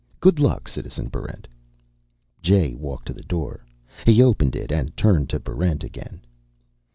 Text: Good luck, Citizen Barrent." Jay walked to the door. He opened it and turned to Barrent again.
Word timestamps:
Good 0.19 0.39
luck, 0.39 0.67
Citizen 0.67 1.09
Barrent." 1.09 1.47
Jay 2.41 2.73
walked 2.73 3.05
to 3.05 3.13
the 3.13 3.21
door. 3.21 3.63
He 4.03 4.23
opened 4.23 4.55
it 4.55 4.71
and 4.71 4.97
turned 4.97 5.29
to 5.29 5.39
Barrent 5.39 5.83
again. 5.83 6.21